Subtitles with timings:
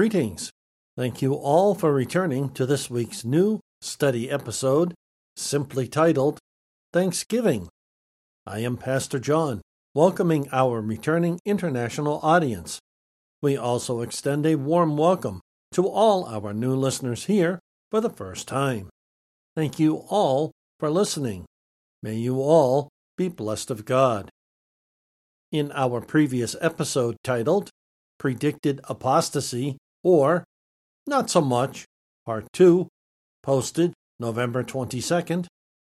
[0.00, 0.50] Greetings.
[0.96, 4.94] Thank you all for returning to this week's new study episode,
[5.36, 6.38] simply titled
[6.90, 7.68] Thanksgiving.
[8.46, 9.60] I am Pastor John,
[9.94, 12.78] welcoming our returning international audience.
[13.42, 15.42] We also extend a warm welcome
[15.72, 17.58] to all our new listeners here
[17.90, 18.88] for the first time.
[19.54, 21.44] Thank you all for listening.
[22.02, 22.88] May you all
[23.18, 24.30] be blessed of God.
[25.52, 27.68] In our previous episode titled
[28.18, 30.44] Predicted Apostasy or
[31.06, 31.84] Not So Much,
[32.26, 32.88] Part 2,
[33.42, 35.46] posted November 22nd,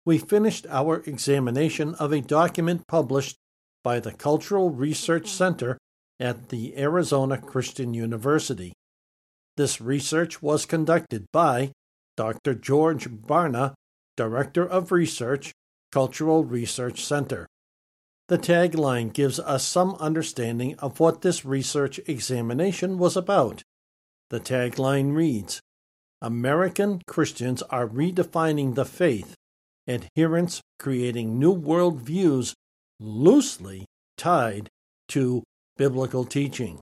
[0.05, 3.37] we finished our examination of a document published
[3.83, 5.27] by the Cultural Research mm.
[5.27, 5.77] Center
[6.19, 8.73] at the Arizona Christian University.
[9.57, 11.71] This research was conducted by
[12.17, 12.55] Dr.
[12.55, 13.73] George Barna,
[14.17, 15.51] Director of Research,
[15.91, 17.47] Cultural Research Center.
[18.29, 23.63] The tagline gives us some understanding of what this research examination was about.
[24.29, 25.61] The tagline reads
[26.21, 29.35] American Christians are redefining the faith,
[29.87, 32.55] adherents creating new world views
[32.99, 33.85] loosely
[34.17, 34.69] tied
[35.09, 35.43] to
[35.77, 36.79] biblical teaching.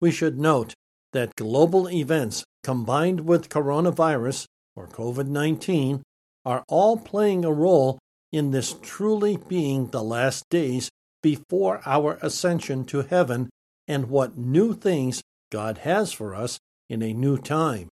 [0.00, 0.74] We should note
[1.12, 6.02] that global events combined with coronavirus or COVID 19
[6.44, 7.98] are all playing a role
[8.32, 10.90] in this truly being the last days
[11.22, 13.48] before our ascension to heaven
[13.88, 16.58] and what new things God has for us
[16.88, 17.88] in a new time.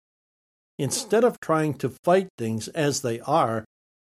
[0.77, 3.65] Instead of trying to fight things as they are,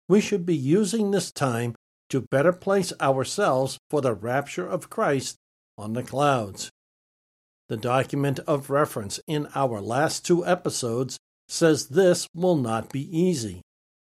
[0.08, 1.74] we should be using this time
[2.10, 5.36] to better place ourselves for the rapture of Christ
[5.76, 6.70] on the clouds.
[7.68, 13.62] The document of reference in our last two episodes says this will not be easy.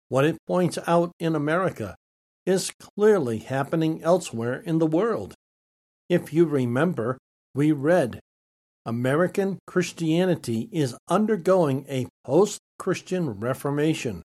[0.08, 1.95] What it points out in America
[2.45, 5.34] is clearly happening elsewhere in the world.
[6.09, 7.17] If you remember,
[7.53, 8.20] we read
[8.89, 14.23] American Christianity is undergoing a post Christian reformation,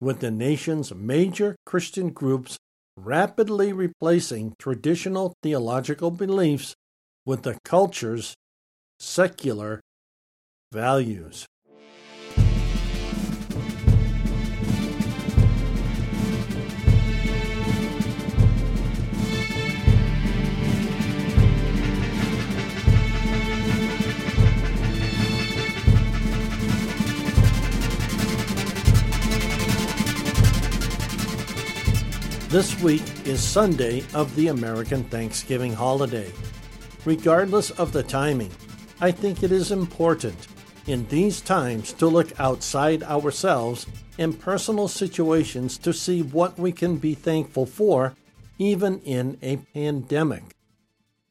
[0.00, 2.56] with the nation's major Christian groups
[2.96, 6.72] rapidly replacing traditional theological beliefs
[7.26, 8.32] with the culture's
[8.98, 9.82] secular
[10.72, 11.44] values.
[32.50, 36.32] This week is Sunday of the American Thanksgiving holiday.
[37.04, 38.50] Regardless of the timing,
[39.00, 40.48] I think it is important
[40.88, 43.86] in these times to look outside ourselves
[44.18, 48.16] and personal situations to see what we can be thankful for,
[48.58, 50.56] even in a pandemic.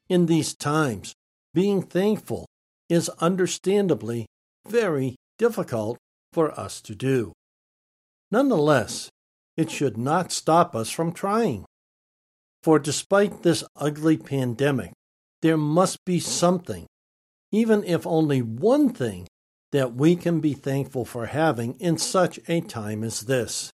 [0.08, 1.16] In these times,
[1.53, 2.46] being thankful
[2.88, 4.25] is understandably
[4.69, 5.97] very difficult
[6.31, 7.34] for us to do.
[8.31, 9.09] Nonetheless,
[9.59, 11.66] it should not stop us from trying.
[12.64, 14.94] For despite this ugly pandemic,
[15.42, 16.86] there must be something
[17.52, 19.28] even if only one thing
[19.72, 23.72] that we can be thankful for having in such a time as this.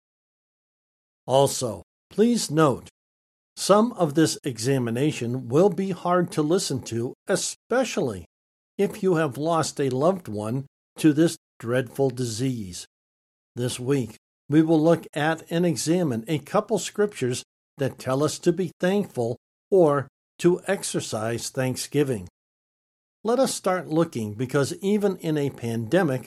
[1.26, 2.88] Also, please note,
[3.56, 8.24] some of this examination will be hard to listen to, especially
[8.78, 10.66] if you have lost a loved one
[10.96, 12.86] to this dreadful disease.
[13.54, 14.16] This week,
[14.52, 17.42] we will look at and examine a couple scriptures
[17.78, 19.38] that tell us to be thankful
[19.70, 20.06] or
[20.38, 22.28] to exercise thanksgiving.
[23.24, 26.26] Let us start looking because even in a pandemic,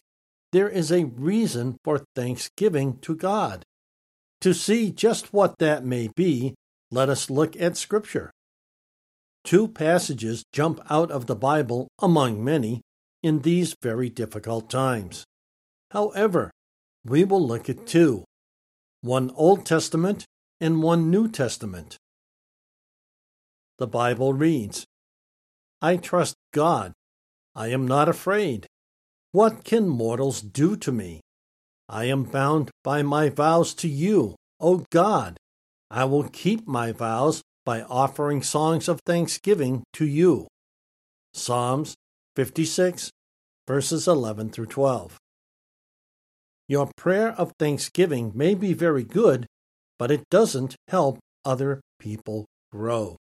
[0.52, 3.64] there is a reason for thanksgiving to God.
[4.42, 6.56] To see just what that may be,
[6.90, 8.32] let us look at Scripture.
[9.44, 12.82] Two passages jump out of the Bible, among many,
[13.22, 15.26] in these very difficult times.
[15.92, 16.52] However,
[17.06, 18.24] we will look at two
[19.02, 20.26] one Old Testament
[20.60, 21.98] and one New Testament.
[23.78, 24.86] The Bible reads
[25.82, 26.94] I trust God.
[27.56, 28.66] I am not afraid.
[29.32, 31.22] What can mortals do to me?
[31.88, 35.38] I am bound by my vows to you, O God.
[35.92, 40.48] I will keep my vows by offering songs of thanksgiving to you.
[41.34, 41.94] Psalms
[42.36, 43.12] 56,
[43.68, 45.18] verses 11 through 12.
[46.68, 49.46] Your prayer of thanksgiving may be very good,
[50.00, 53.18] but it doesn't help other people grow.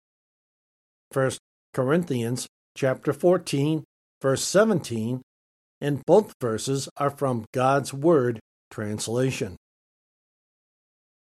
[1.12, 1.32] 1
[1.74, 2.46] Corinthians
[2.76, 3.84] chapter 14,
[4.20, 5.22] verse 17,
[5.80, 8.38] and both verses are from God's Word
[8.70, 9.56] translation.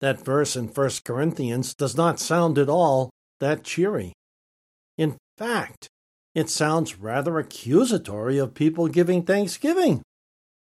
[0.01, 3.09] That verse in 1 Corinthians does not sound at all
[3.39, 4.13] that cheery.
[4.97, 5.87] In fact,
[6.35, 10.01] it sounds rather accusatory of people giving thanksgiving.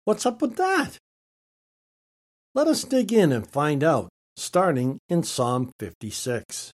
[0.05, 0.97] What's up with that?
[2.53, 6.73] Let us dig in and find out, starting in Psalm 56.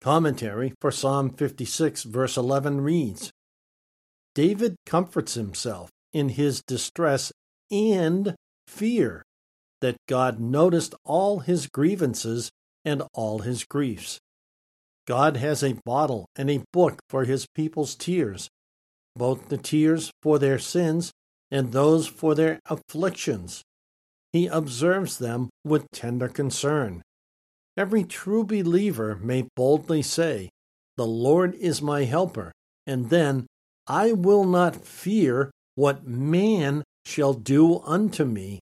[0.00, 3.30] Commentary for Psalm 56, verse 11 reads
[4.34, 7.30] David comforts himself in his distress
[7.70, 8.34] and
[8.66, 9.22] fear
[9.80, 12.50] that God noticed all his grievances
[12.84, 14.18] and all his griefs.
[15.06, 18.48] God has a bottle and a book for his people's tears,
[19.14, 21.12] both the tears for their sins
[21.52, 23.62] and those for their afflictions.
[24.36, 27.00] He observes them with tender concern.
[27.74, 30.50] Every true believer may boldly say,
[30.98, 32.52] The Lord is my helper,
[32.86, 33.46] and then,
[33.86, 38.60] I will not fear what man shall do unto me,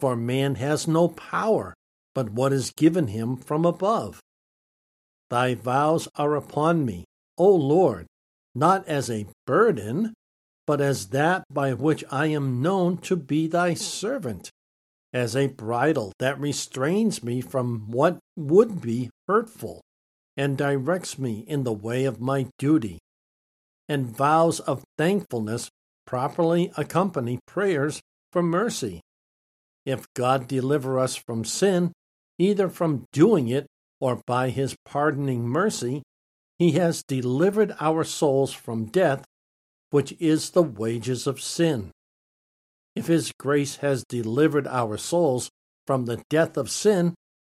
[0.00, 1.72] for man has no power
[2.16, 4.18] but what is given him from above.
[5.30, 7.04] Thy vows are upon me,
[7.38, 8.06] O Lord,
[8.56, 10.14] not as a burden,
[10.66, 14.50] but as that by which I am known to be thy servant,
[15.12, 19.82] as a bridle that restrains me from what would be hurtful,
[20.36, 22.98] and directs me in the way of my duty.
[23.88, 25.68] And vows of thankfulness
[26.06, 28.00] properly accompany prayers
[28.32, 29.00] for mercy.
[29.84, 31.92] If God deliver us from sin,
[32.38, 33.66] either from doing it
[34.00, 36.02] or by his pardoning mercy,
[36.58, 39.24] he has delivered our souls from death,
[39.90, 41.90] which is the wages of sin.
[42.94, 45.50] If his grace has delivered our souls
[45.86, 47.14] from the death of sin,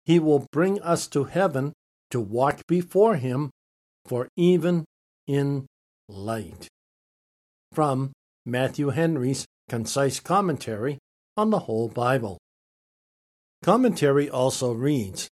[0.05, 1.73] he will bring us to heaven
[2.11, 3.49] to walk before him
[4.05, 4.85] for even
[5.27, 5.65] in
[6.07, 6.67] light.
[7.71, 8.11] From
[8.45, 10.99] Matthew Henry's concise commentary
[11.35, 12.37] on the whole Bible.
[13.63, 15.29] Commentary also reads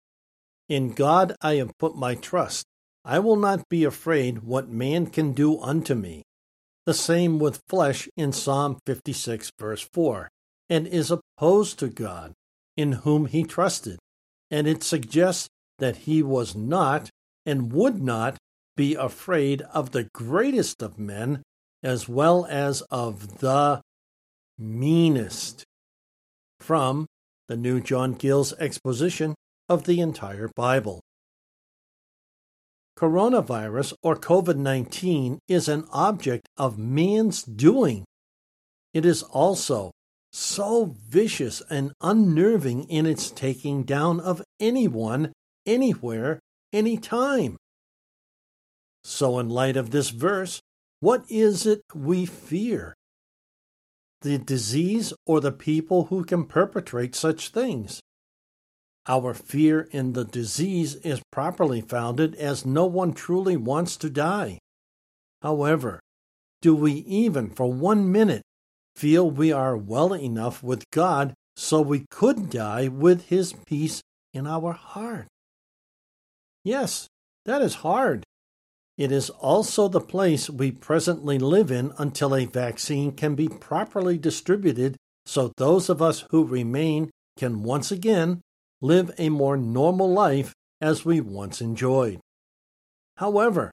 [0.68, 2.64] in God I have put my trust.
[3.04, 6.24] I will not be afraid what man can do unto me.
[6.86, 10.30] The same with flesh in Psalm 56, verse 4,
[10.70, 12.32] and is opposed to God,
[12.76, 13.98] in whom he trusted,
[14.50, 15.48] and it suggests
[15.78, 17.10] that he was not
[17.44, 18.36] and would not
[18.76, 21.42] be afraid of the greatest of men
[21.82, 23.80] as well as of the
[24.58, 25.64] meanest.
[26.60, 27.06] From
[27.48, 29.34] the New John Gill's exposition
[29.68, 31.00] of the entire Bible.
[32.98, 38.04] Coronavirus or COVID 19 is an object of man's doing.
[38.94, 39.90] It is also
[40.32, 45.32] so vicious and unnerving in its taking down of anyone,
[45.66, 46.40] anywhere,
[46.72, 47.56] anytime.
[49.04, 50.60] So, in light of this verse,
[51.00, 52.94] what is it we fear?
[54.22, 58.00] The disease or the people who can perpetrate such things?
[59.08, 64.58] Our fear in the disease is properly founded as no one truly wants to die.
[65.42, 66.00] However,
[66.60, 68.42] do we even for one minute
[68.96, 74.00] feel we are well enough with God so we could die with His peace
[74.34, 75.28] in our heart?
[76.64, 77.06] Yes,
[77.44, 78.24] that is hard.
[78.98, 84.18] It is also the place we presently live in until a vaccine can be properly
[84.18, 88.40] distributed so those of us who remain can once again
[88.80, 92.20] live a more normal life as we once enjoyed.
[93.16, 93.70] However,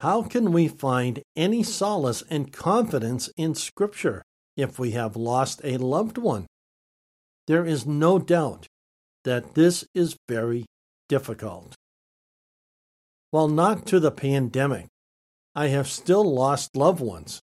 [0.00, 4.22] how can we find any solace and confidence in Scripture
[4.56, 6.46] if we have lost a loved one?
[7.46, 8.66] There is no doubt
[9.24, 10.66] that this is very
[11.08, 11.74] difficult.
[13.30, 14.86] While not to the pandemic,
[15.54, 17.40] I have still lost loved ones.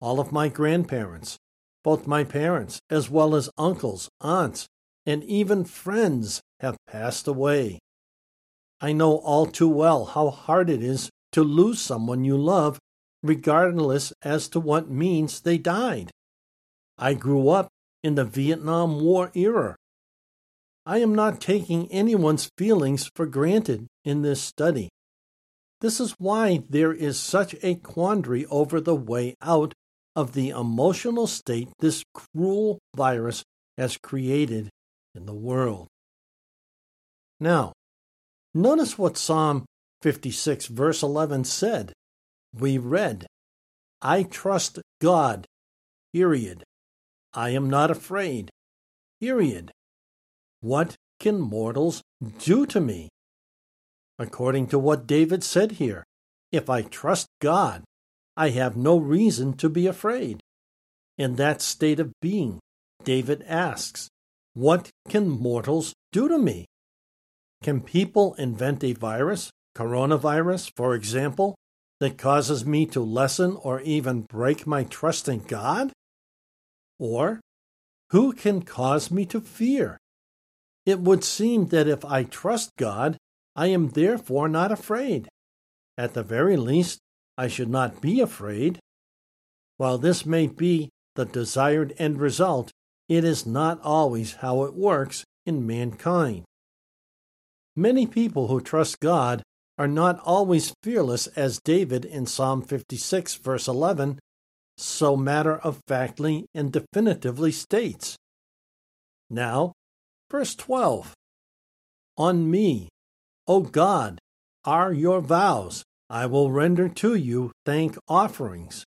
[0.00, 1.38] All of my grandparents,
[1.84, 4.66] both my parents, as well as uncles, aunts,
[5.06, 7.78] and even friends have passed away.
[8.80, 12.78] I know all too well how hard it is to lose someone you love,
[13.22, 16.10] regardless as to what means they died.
[16.98, 17.68] I grew up
[18.02, 19.76] in the Vietnam War era.
[20.84, 24.88] I am not taking anyone's feelings for granted in this study.
[25.80, 29.74] This is why there is such a quandary over the way out
[30.14, 33.42] of the emotional state this cruel virus
[33.76, 34.70] has created
[35.16, 35.88] in the world.
[37.40, 37.72] Now,
[38.54, 39.64] notice what Psalm
[40.02, 41.92] 56, verse 11 said.
[42.58, 43.26] We read,
[44.00, 45.46] I trust God,
[46.12, 46.64] period.
[47.34, 48.50] I am not afraid,
[49.20, 49.72] period.
[50.60, 52.02] What can mortals
[52.38, 53.08] do to me?
[54.18, 56.04] According to what David said here,
[56.52, 57.84] if I trust God,
[58.36, 60.40] I have no reason to be afraid.
[61.18, 62.60] In that state of being,
[63.04, 64.08] David asks,
[64.56, 66.64] what can mortals do to me?
[67.62, 71.54] Can people invent a virus, coronavirus, for example,
[72.00, 75.92] that causes me to lessen or even break my trust in God?
[76.98, 77.40] Or
[78.12, 79.98] who can cause me to fear?
[80.86, 83.18] It would seem that if I trust God,
[83.54, 85.28] I am therefore not afraid.
[85.98, 86.98] At the very least,
[87.36, 88.78] I should not be afraid.
[89.76, 92.70] While this may be the desired end result,
[93.08, 96.44] it is not always how it works in mankind.
[97.74, 99.42] Many people who trust God
[99.78, 104.18] are not always fearless, as David in Psalm 56, verse 11,
[104.78, 108.16] so matter of factly and definitively states.
[109.28, 109.72] Now,
[110.30, 111.14] verse 12
[112.16, 112.88] On me,
[113.46, 114.18] O God,
[114.64, 115.84] are your vows.
[116.08, 118.84] I will render to you thank offerings.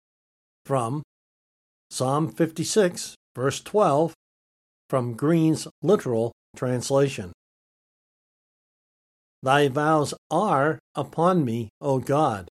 [0.66, 1.04] From
[1.90, 4.14] Psalm 56, verse 12,
[4.90, 7.32] from Green's literal translation.
[9.42, 12.50] Thy vows are upon me, O God,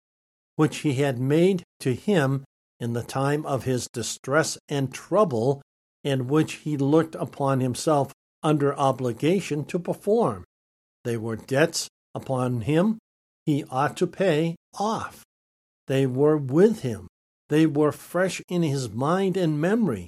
[0.55, 2.45] which he had made to him
[2.79, 5.61] in the time of his distress and trouble,
[6.05, 10.45] and which he looked upon himself under obligation to perform.
[11.03, 12.97] They were debts upon him
[13.45, 15.25] he ought to pay off.
[15.87, 17.07] They were with him.
[17.49, 20.07] They were fresh in his mind and memory.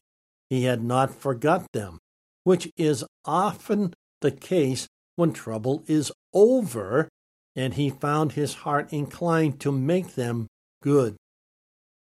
[0.50, 2.00] He had not forgot them,
[2.44, 7.10] which is often the case when trouble is over,
[7.56, 10.48] and he found his heart inclined to make them
[10.82, 11.16] good.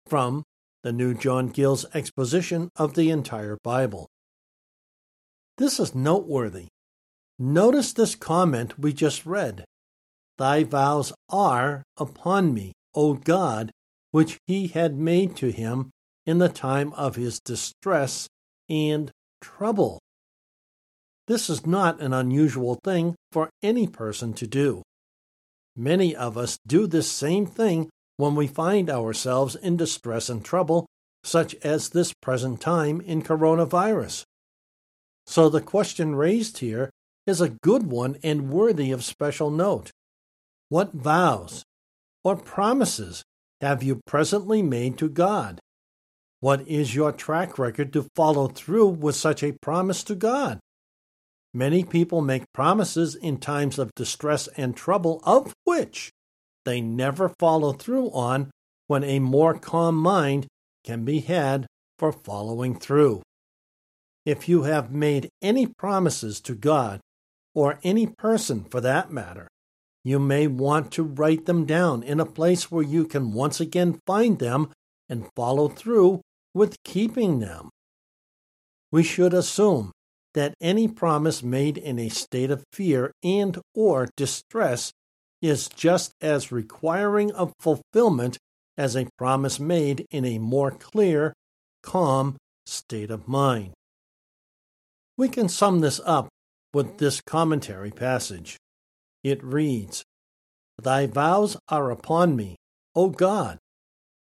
[0.08, 0.44] From
[0.84, 4.08] the New John Gill's exposition of the entire Bible.
[5.58, 6.68] This is noteworthy.
[7.40, 9.66] Notice this comment we just read.
[10.38, 13.72] Thy vows are upon me, O God,
[14.12, 15.92] which he had made to him
[16.26, 18.28] in the time of his distress
[18.70, 20.00] and trouble.
[21.28, 24.84] This is not an unusual thing for any person to do.
[25.76, 30.86] Many of us do this same thing when we find ourselves in distress and trouble,
[31.24, 34.24] such as this present time in coronavirus.
[35.26, 36.92] So the question raised here
[37.26, 39.92] is a good one and worthy of special note.
[40.70, 41.64] What vows
[42.24, 43.24] or promises
[43.62, 45.60] have you presently made to God?
[46.46, 50.60] What is your track record to follow through with such a promise to God?
[51.56, 56.12] Many people make promises in times of distress and trouble, of which
[56.64, 58.52] they never follow through on
[58.86, 60.46] when a more calm mind
[60.84, 61.66] can be had
[61.98, 63.24] for following through.
[64.24, 67.00] If you have made any promises to God,
[67.56, 69.48] or any person for that matter,
[70.04, 74.00] you may want to write them down in a place where you can once again
[74.06, 74.70] find them
[75.10, 76.22] and follow through
[76.56, 77.70] with keeping them.
[78.92, 79.92] We should assume
[80.34, 84.92] that any promise made in a state of fear and or distress
[85.42, 88.38] is just as requiring of fulfillment
[88.78, 91.34] as a promise made in a more clear,
[91.84, 93.74] calm state of mind.
[95.18, 96.30] We can sum this up
[96.74, 98.58] with this commentary passage.
[99.24, 100.04] It reads,
[100.82, 102.56] Thy vows are upon me,
[102.96, 103.58] O God.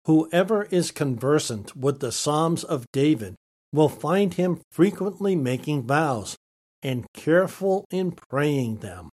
[0.05, 3.35] Whoever is conversant with the Psalms of David
[3.71, 6.35] will find him frequently making vows
[6.81, 9.09] and careful in praying them.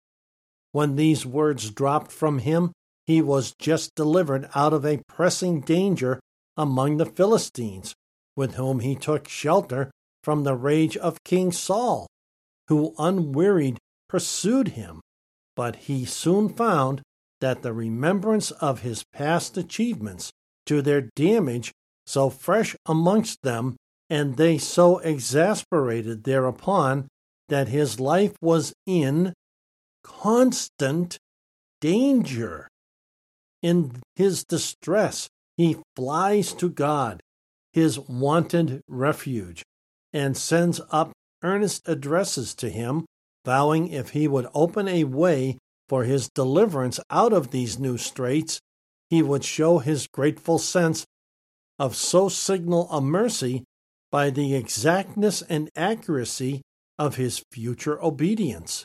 [0.73, 2.73] When these words dropped from him,
[3.05, 6.19] he was just delivered out of a pressing danger
[6.57, 7.93] among the Philistines,
[8.35, 9.91] with whom he took shelter
[10.23, 12.07] from the rage of King Saul,
[12.67, 13.77] who unwearied
[14.09, 15.01] pursued him.
[15.55, 17.01] But he soon found
[17.39, 20.31] that the remembrance of his past achievements
[20.65, 21.71] to their damage
[22.05, 23.75] so fresh amongst them,
[24.09, 27.07] and they so exasperated thereupon,
[27.49, 29.33] that his life was in
[30.03, 31.17] constant
[31.81, 32.67] danger.
[33.61, 35.27] In his distress,
[35.57, 37.21] he flies to God,
[37.71, 39.63] his wanted refuge,
[40.11, 43.05] and sends up earnest addresses to him,
[43.45, 45.57] vowing if he would open a way
[45.89, 48.59] for his deliverance out of these new straits,
[49.13, 51.05] he would show his grateful sense
[51.77, 53.63] of so signal a mercy
[54.11, 56.63] by the exactness and accuracy
[56.97, 58.83] of his future obedience.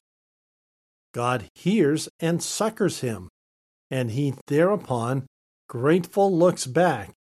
[1.14, 3.30] God hears and succors him,
[3.90, 5.26] and he thereupon,
[5.66, 7.12] grateful, looks back,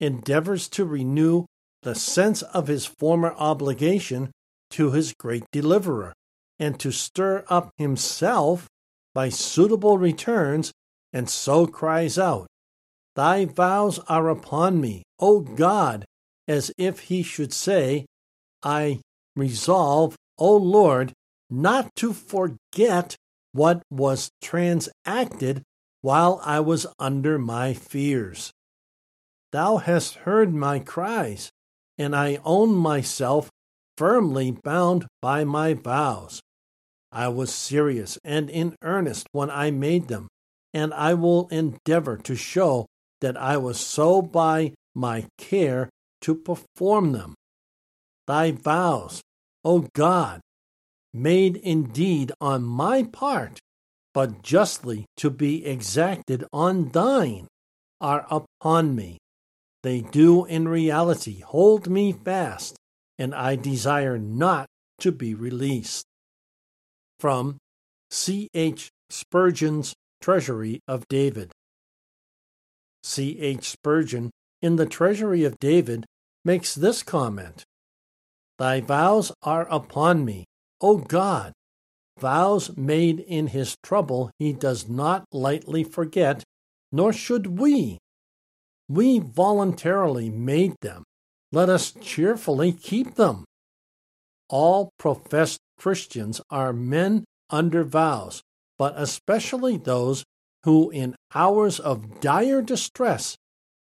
[0.00, 1.46] endeavors to renew
[1.82, 4.32] the sense of his former obligation
[4.70, 6.12] to his great deliverer,
[6.58, 8.66] and to stir up himself
[9.14, 10.72] by suitable returns,
[11.12, 12.48] and so cries out,
[13.16, 16.04] Thy vows are upon me, O God,
[16.46, 18.04] as if he should say,
[18.62, 19.00] I
[19.34, 21.14] resolve, O Lord,
[21.48, 23.16] not to forget
[23.52, 25.62] what was transacted
[26.02, 28.52] while I was under my fears.
[29.50, 31.48] Thou hast heard my cries,
[31.96, 33.48] and I own myself
[33.96, 36.42] firmly bound by my vows.
[37.10, 40.28] I was serious and in earnest when I made them,
[40.74, 42.84] and I will endeavor to show
[43.20, 45.88] that I was so by my care
[46.22, 47.34] to perform them.
[48.26, 49.20] Thy vows,
[49.64, 50.40] O God,
[51.12, 53.58] made indeed on my part,
[54.12, 57.46] but justly to be exacted on thine,
[58.00, 59.18] are upon me.
[59.82, 62.76] They do in reality hold me fast,
[63.18, 64.66] and I desire not
[65.00, 66.04] to be released.
[67.20, 67.56] From
[68.10, 68.48] C.
[68.52, 68.90] H.
[69.10, 71.52] Spurgeon's Treasury of David.
[73.06, 73.38] C.
[73.38, 73.70] H.
[73.70, 76.04] Spurgeon, in the Treasury of David,
[76.44, 77.64] makes this comment
[78.58, 80.44] Thy vows are upon me,
[80.80, 81.52] O God.
[82.18, 86.42] Vows made in his trouble he does not lightly forget,
[86.90, 87.98] nor should we.
[88.88, 91.04] We voluntarily made them.
[91.52, 93.44] Let us cheerfully keep them.
[94.48, 98.42] All professed Christians are men under vows,
[98.78, 100.24] but especially those
[100.66, 103.36] who, in hours of dire distress,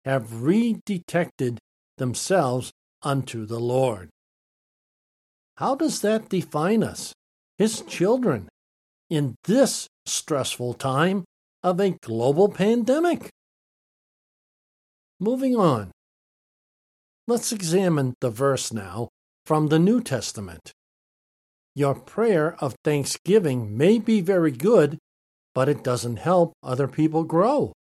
[0.04, 1.58] have redetected
[1.98, 2.72] themselves
[3.02, 4.10] unto the Lord.
[5.56, 7.14] How does that define us,
[7.58, 8.50] His children,
[9.10, 11.24] in this stressful time
[11.64, 13.30] of a global pandemic?
[15.22, 15.92] Moving on.
[17.30, 19.08] Let's examine the verse now
[19.46, 20.74] from the New Testament.
[21.76, 24.98] Your prayer of thanksgiving may be very good,
[25.54, 27.74] but it doesn't help other people grow.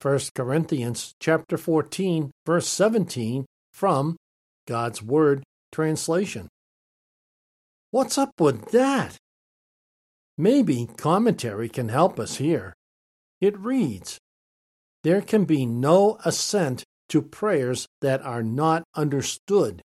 [0.00, 4.16] 1 Corinthians chapter 14 verse 17 from
[4.66, 6.48] God's Word translation.
[7.90, 9.16] What's up with that?
[10.38, 12.74] Maybe commentary can help us here.
[13.40, 14.18] It reads,
[15.02, 19.82] There can be no assent to prayers that are not understood.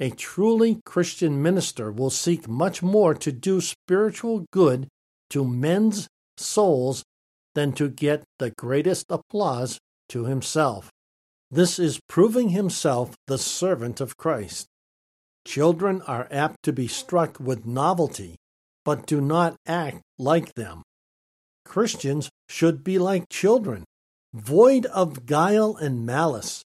[0.00, 4.88] A truly Christian minister will seek much more to do spiritual good
[5.30, 7.04] to men's souls
[7.54, 10.90] than to get the greatest applause to himself.
[11.50, 14.66] This is proving himself the servant of Christ.
[15.46, 18.36] Children are apt to be struck with novelty,
[18.84, 20.82] but do not act like them.
[21.64, 23.84] Christians should be like children,
[24.34, 26.62] void of guile and malice,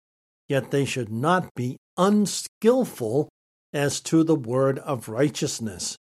[0.48, 3.28] yet they should not be unskilful
[3.72, 5.96] as to the word of righteousness,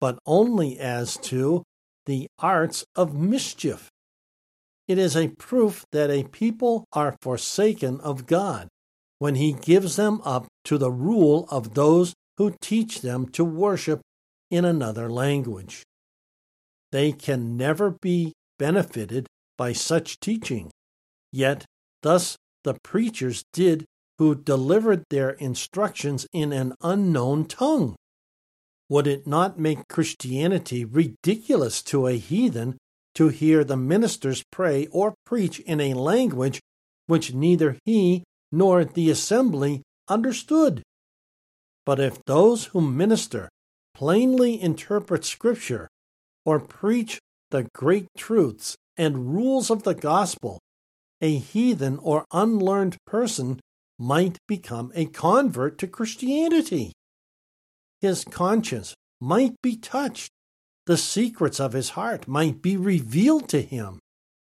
[0.00, 1.62] but only as to
[2.06, 3.88] the arts of mischief.
[4.86, 8.68] It is a proof that a people are forsaken of God
[9.18, 14.00] when he gives them up to the rule of those who teach them to worship
[14.50, 15.82] in another language.
[16.92, 20.70] They can never be benefited by such teaching,
[21.32, 21.64] yet
[22.02, 23.84] thus the preachers did
[24.18, 27.96] who delivered their instructions in an unknown tongue.
[28.88, 32.76] Would it not make Christianity ridiculous to a heathen
[33.14, 36.60] to hear the ministers pray or preach in a language
[37.06, 40.82] which neither he nor the assembly understood?
[41.86, 43.48] But if those who minister
[43.94, 45.88] plainly interpret Scripture
[46.44, 47.18] or preach
[47.50, 50.58] the great truths and rules of the gospel,
[51.20, 53.60] a heathen or unlearned person
[53.98, 56.92] might become a convert to Christianity.
[58.00, 60.30] His conscience might be touched,
[60.86, 64.00] the secrets of his heart might be revealed to him,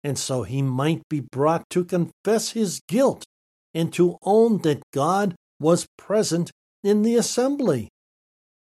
[0.04, 3.24] and so he might be brought to confess his guilt
[3.72, 6.50] and to own that God was present
[6.84, 7.88] in the assembly.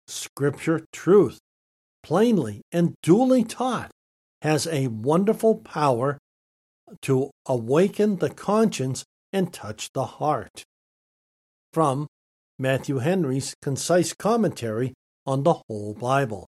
[0.07, 1.39] Scripture truth,
[2.03, 3.91] plainly and duly taught,
[4.41, 6.17] has a wonderful power
[7.01, 10.63] to awaken the conscience and touch the heart.
[11.71, 12.07] From
[12.61, 14.93] Matthew Henry's concise commentary
[15.25, 16.45] on the whole Bible.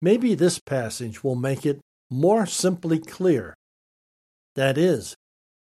[0.00, 3.54] Maybe this passage will make it more simply clear.
[4.54, 5.16] That is,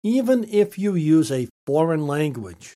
[0.04, 2.74] even if you use a foreign language,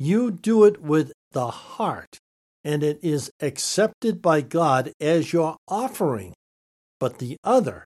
[0.00, 2.18] you do it with the heart,
[2.64, 6.34] and it is accepted by God as your offering.
[6.98, 7.84] But the other,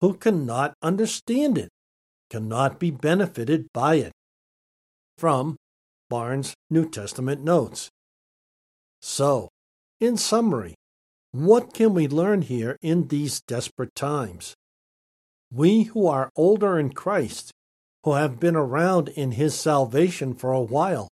[0.00, 1.68] who cannot understand it,
[2.30, 4.12] cannot be benefited by it.
[5.18, 5.54] From
[6.08, 7.90] Barnes' New Testament Notes.
[9.00, 9.48] So,
[10.00, 10.74] in summary,
[11.32, 14.54] what can we learn here in these desperate times?
[15.52, 17.52] We who are older in Christ,
[18.04, 21.08] who have been around in His salvation for a while,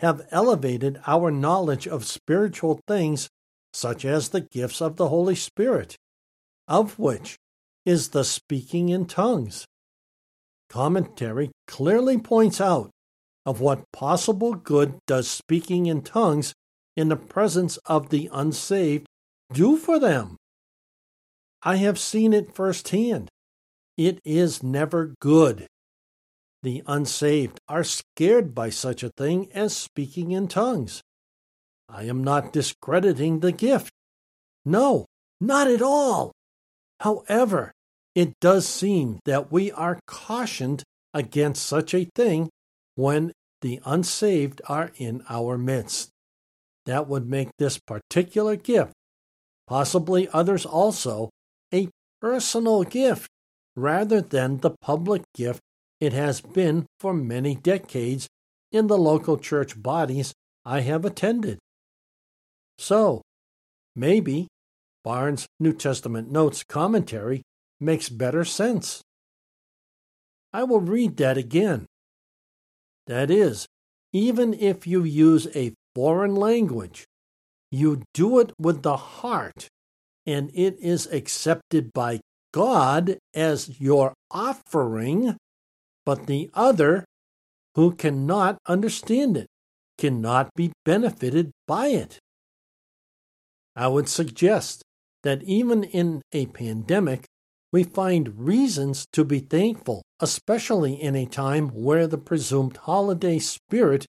[0.00, 3.28] have elevated our knowledge of spiritual things,
[3.72, 5.96] such as the gifts of the Holy Spirit,
[6.66, 7.36] of which
[7.84, 9.66] is the speaking in tongues.
[10.68, 12.90] Commentary clearly points out
[13.46, 16.54] of what possible good does speaking in tongues
[16.96, 19.06] in the presence of the unsaved
[19.52, 20.36] do for them.
[21.62, 23.28] I have seen it firsthand.
[23.96, 25.66] It is never good.
[26.62, 31.02] The unsaved are scared by such a thing as speaking in tongues.
[31.88, 33.92] I am not discrediting the gift.
[34.64, 35.06] No,
[35.40, 36.32] not at all.
[37.00, 37.72] However,
[38.14, 40.82] it does seem that we are cautioned
[41.14, 42.50] against such a thing
[42.94, 46.10] when the unsaved are in our midst.
[46.86, 48.92] That would make this particular gift,
[49.66, 51.30] possibly others also,
[51.72, 51.88] a
[52.20, 53.28] personal gift
[53.76, 55.60] rather than the public gift
[56.00, 58.28] it has been for many decades
[58.72, 60.32] in the local church bodies
[60.64, 61.58] I have attended.
[62.78, 63.22] So,
[63.94, 64.48] maybe
[65.04, 67.42] Barnes' New Testament Notes commentary
[67.78, 69.02] makes better sense.
[70.52, 71.86] I will read that again.
[73.10, 73.66] That is,
[74.12, 77.06] even if you use a foreign language,
[77.68, 79.66] you do it with the heart,
[80.26, 82.20] and it is accepted by
[82.54, 85.36] God as your offering,
[86.06, 87.04] but the other,
[87.74, 89.48] who cannot understand it,
[89.98, 92.20] cannot be benefited by it.
[93.74, 94.84] I would suggest
[95.24, 97.24] that even in a pandemic,
[97.72, 104.06] we find reasons to be thankful, especially in a time where the presumed holiday spirit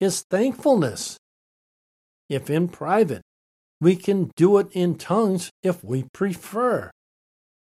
[0.00, 1.18] is thankfulness.
[2.28, 3.22] If in private,
[3.80, 6.90] we can do it in tongues if we prefer.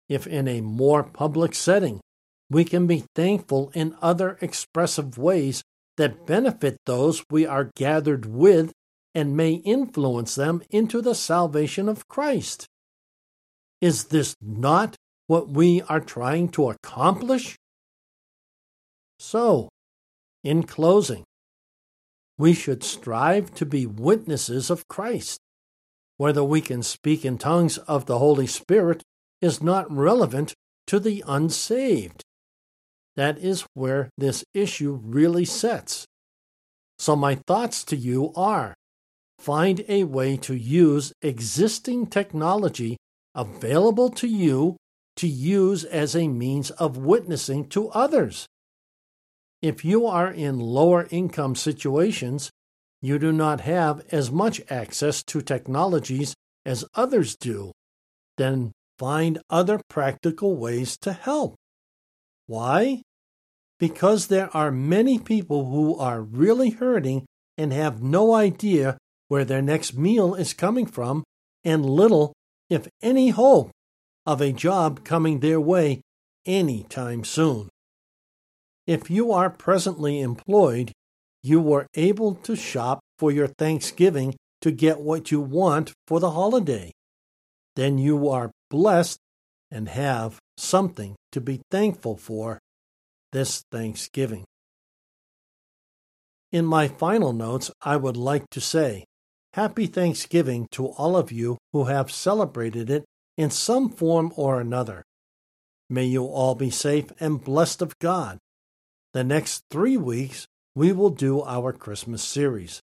[0.08, 2.00] If in a more public setting,
[2.50, 5.62] we can be thankful in other expressive ways
[5.96, 8.72] that benefit those we are gathered with
[9.14, 12.66] and may influence them into the salvation of Christ.
[13.80, 17.56] Is this not what we are trying to accomplish?
[19.24, 19.68] So,
[20.42, 21.22] in closing,
[22.38, 25.38] we should strive to be witnesses of Christ.
[26.16, 29.04] Whether we can speak in tongues of the Holy Spirit
[29.40, 30.54] is not relevant
[30.88, 32.24] to the unsaved.
[33.14, 36.04] That is where this issue really sets.
[36.98, 38.74] So, my thoughts to you are
[39.38, 42.96] find a way to use existing technology
[43.36, 44.76] available to you
[45.14, 48.48] to use as a means of witnessing to others.
[49.62, 52.50] If you are in lower income situations,
[53.00, 56.34] you do not have as much access to technologies
[56.66, 57.70] as others do,
[58.36, 61.54] then find other practical ways to help.
[62.46, 63.02] Why?
[63.78, 67.24] Because there are many people who are really hurting
[67.56, 68.98] and have no idea
[69.28, 71.22] where their next meal is coming from,
[71.64, 72.32] and little,
[72.68, 73.70] if any, hope
[74.26, 76.00] of a job coming their way
[76.46, 77.68] any time soon.
[78.86, 80.92] If you are presently employed,
[81.42, 86.30] you were able to shop for your Thanksgiving to get what you want for the
[86.30, 86.92] holiday.
[87.76, 89.18] Then you are blessed
[89.70, 92.58] and have something to be thankful for
[93.32, 94.44] this Thanksgiving.
[96.50, 99.04] In my final notes, I would like to say
[99.54, 103.04] Happy Thanksgiving to all of you who have celebrated it
[103.36, 105.04] in some form or another.
[105.90, 108.38] May you all be safe and blessed of God.
[109.12, 112.80] The next three weeks, we will do our Christmas series.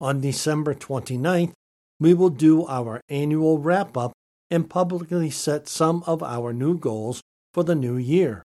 [0.00, 1.52] On December 29th,
[1.98, 4.12] we will do our annual wrap up
[4.50, 7.22] and publicly set some of our new goals
[7.54, 8.42] for the new year.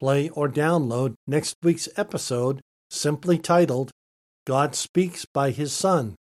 [0.00, 3.92] Play or download next week's episode simply titled
[4.46, 6.16] God Speaks by His Son,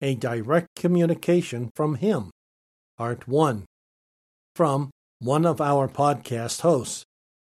[0.00, 2.30] a direct communication from Him.
[2.96, 3.64] Part 1
[4.56, 7.04] from one of our podcast hosts,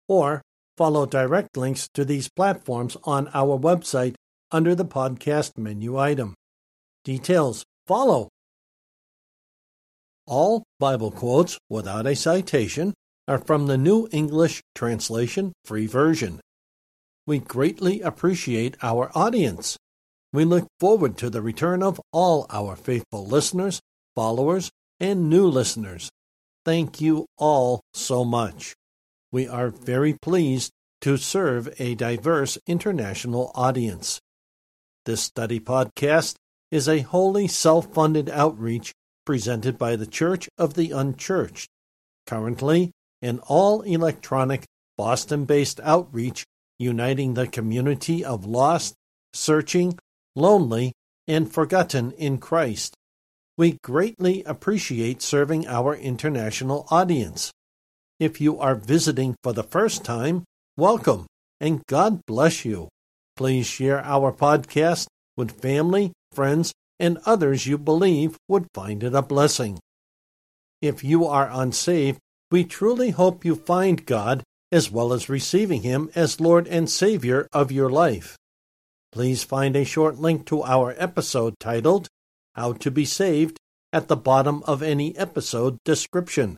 [0.09, 0.41] or
[0.77, 4.15] follow direct links to these platforms on our website
[4.51, 6.35] under the podcast menu item.
[7.03, 8.29] Details follow.
[10.27, 12.93] All Bible quotes without a citation
[13.27, 16.39] are from the New English Translation Free Version.
[17.25, 19.77] We greatly appreciate our audience.
[20.31, 23.81] We look forward to the return of all our faithful listeners,
[24.15, 26.09] followers, and new listeners.
[26.65, 28.75] Thank you all so much.
[29.31, 34.21] We are very pleased to serve a diverse international audience.
[35.05, 36.35] This study podcast
[36.71, 38.93] is a wholly self funded outreach
[39.25, 41.67] presented by the Church of the Unchurched,
[42.25, 44.65] currently an all electronic
[44.97, 46.45] Boston based outreach
[46.79, 48.93] uniting the community of lost,
[49.33, 49.97] searching,
[50.35, 50.93] lonely,
[51.27, 52.95] and forgotten in Christ.
[53.57, 57.51] We greatly appreciate serving our international audience.
[58.19, 60.43] If you are visiting for the first time,
[60.75, 61.27] welcome
[61.61, 62.89] and God bless you.
[63.35, 69.21] Please share our podcast with family, friends, and others you believe would find it a
[69.21, 69.77] blessing.
[70.81, 72.17] If you are unsaved,
[72.49, 77.47] we truly hope you find God as well as receiving Him as Lord and Savior
[77.53, 78.35] of your life.
[79.11, 82.07] Please find a short link to our episode titled
[82.55, 83.57] How to Be Saved
[83.93, 86.57] at the bottom of any episode description.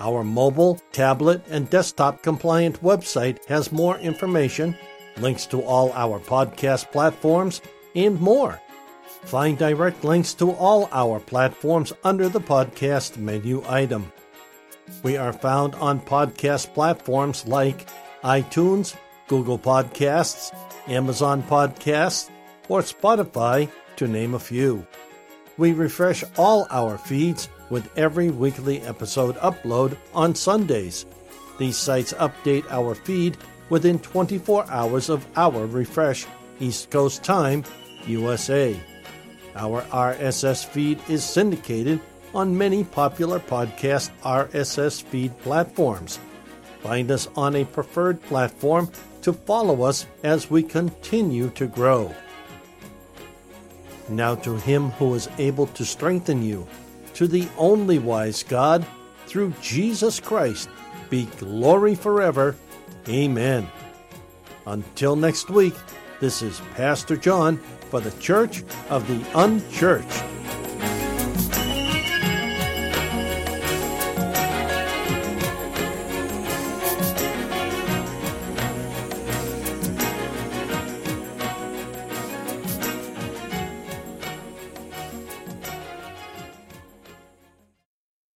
[0.00, 4.76] Our mobile, tablet, and desktop compliant website has more information,
[5.16, 7.60] links to all our podcast platforms,
[7.96, 8.60] and more.
[9.24, 14.12] Find direct links to all our platforms under the podcast menu item.
[15.02, 17.88] We are found on podcast platforms like
[18.22, 18.94] iTunes,
[19.26, 22.30] Google Podcasts, Amazon Podcasts,
[22.68, 24.86] or Spotify, to name a few.
[25.56, 31.04] We refresh all our feeds with every weekly episode upload on Sundays.
[31.58, 33.36] These sites update our feed
[33.68, 36.26] within 24 hours of our refresh
[36.60, 37.64] East Coast time,
[38.06, 38.78] USA.
[39.56, 42.00] Our RSS feed is syndicated
[42.34, 46.20] on many popular podcast RSS feed platforms.
[46.82, 48.90] Find us on a preferred platform
[49.22, 52.14] to follow us as we continue to grow.
[54.08, 56.66] Now to him who is able to strengthen you,
[57.14, 58.86] to the only wise God,
[59.26, 60.68] through Jesus Christ,
[61.10, 62.56] be glory forever.
[63.08, 63.68] Amen.
[64.66, 65.74] Until next week,
[66.20, 67.58] this is Pastor John
[67.90, 70.37] for the Church of the Unchurched.